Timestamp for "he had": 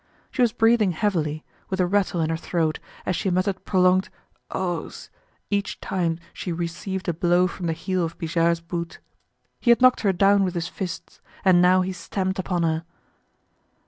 9.59-9.79